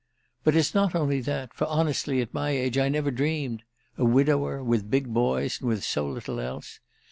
"But 0.43 0.55
it's 0.55 0.73
not 0.73 0.95
only 0.95 1.21
that; 1.21 1.53
for 1.53 1.65
honestly, 1.67 2.21
at 2.21 2.33
my 2.33 2.49
age, 2.49 2.75
I 2.75 2.89
never 2.89 3.11
dreamed—a 3.11 4.03
widower 4.03 4.63
with 4.63 4.89
big 4.89 5.13
boys 5.13 5.59
and 5.61 5.69
with 5.69 5.83
so 5.83 6.09
little 6.09 6.39
else! 6.39 6.79